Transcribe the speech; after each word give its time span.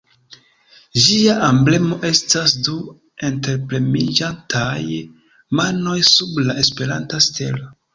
Ĝia 1.07 1.35
emblemo 1.47 1.99
estas 2.09 2.57
du 2.69 2.75
interpremiĝantaj 3.29 4.75
manoj 5.65 5.99
sub 6.15 6.47
la 6.51 6.63
Esperanta 6.69 7.27
stelo. 7.33 7.75